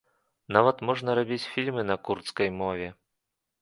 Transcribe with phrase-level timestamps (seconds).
[0.57, 2.95] Нават можна рабіць фільмы на курдскай мове.